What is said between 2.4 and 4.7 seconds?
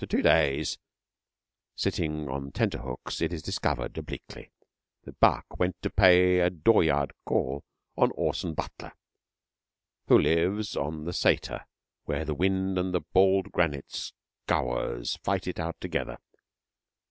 tenter hooks it is discovered, obliquely,